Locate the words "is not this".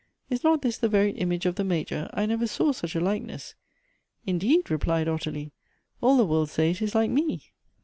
0.31-0.79